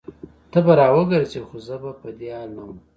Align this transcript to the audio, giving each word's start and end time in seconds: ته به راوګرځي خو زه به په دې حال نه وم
ته 0.51 0.59
به 0.65 0.73
راوګرځي 0.79 1.41
خو 1.47 1.55
زه 1.67 1.75
به 1.81 1.91
په 2.01 2.09
دې 2.17 2.29
حال 2.35 2.49
نه 2.55 2.61
وم 2.67 2.77